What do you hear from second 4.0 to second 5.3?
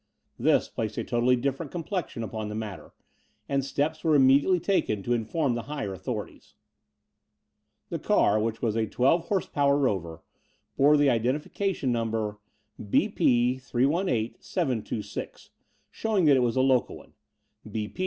were immediately taken to in